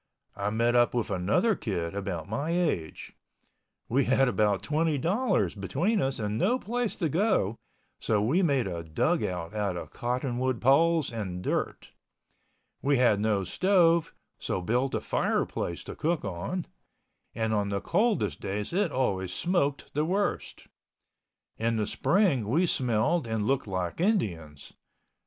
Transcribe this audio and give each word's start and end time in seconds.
I 0.35 0.49
met 0.49 0.75
up 0.75 0.95
with 0.95 1.11
another 1.11 1.53
kid 1.53 1.93
about 1.95 2.27
my 2.27 2.49
age. 2.49 3.13
We 3.87 4.05
had 4.05 4.27
about 4.27 4.63
$20.00 4.63 5.61
between 5.61 6.01
us 6.01 6.17
and 6.17 6.39
no 6.39 6.57
place 6.57 6.95
to 6.95 7.07
go. 7.07 7.55
So 7.99 8.19
we 8.19 8.41
made 8.41 8.65
a 8.65 8.81
dugout 8.83 9.53
out 9.53 9.77
of 9.77 9.91
cottonwood 9.93 10.59
poles 10.59 11.13
and 11.13 11.43
dirt. 11.43 11.91
We 12.81 12.97
had 12.97 13.19
no 13.19 13.43
stove, 13.43 14.15
so 14.39 14.59
built 14.59 14.95
a 14.95 15.01
fireplace 15.01 15.83
to 15.83 15.95
cook 15.95 16.25
on—and 16.25 17.53
on 17.53 17.69
the 17.69 17.79
coldest 17.79 18.41
days 18.41 18.73
it 18.73 18.91
always 18.91 19.31
smoked 19.31 19.93
the 19.93 20.03
worst. 20.03 20.65
In 21.59 21.75
the 21.77 21.85
spring 21.85 22.47
we 22.47 22.65
smelled 22.65 23.27
and 23.27 23.45
looked 23.45 23.67
like 23.67 24.01
Indians. 24.01 24.73